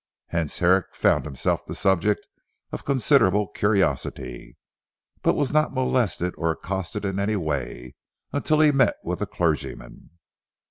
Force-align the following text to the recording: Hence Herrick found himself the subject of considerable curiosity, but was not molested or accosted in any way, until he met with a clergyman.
Hence 0.29 0.57
Herrick 0.57 0.95
found 0.95 1.25
himself 1.25 1.63
the 1.63 1.75
subject 1.75 2.27
of 2.71 2.85
considerable 2.85 3.47
curiosity, 3.47 4.57
but 5.21 5.35
was 5.35 5.51
not 5.53 5.75
molested 5.75 6.33
or 6.39 6.49
accosted 6.49 7.05
in 7.05 7.19
any 7.19 7.35
way, 7.35 7.93
until 8.33 8.61
he 8.61 8.71
met 8.71 8.95
with 9.03 9.21
a 9.21 9.27
clergyman. 9.27 10.09